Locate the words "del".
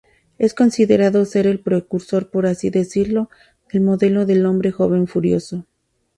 3.71-3.83, 4.25-4.47